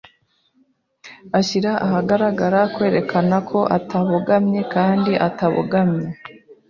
Ashyira 1.39 1.71
ahagaragara 1.85 2.59
kwerekana 2.73 3.35
ko 3.49 3.59
atabogamye 3.77 4.61
kandi 4.73 5.11
atabogamye, 5.27 6.07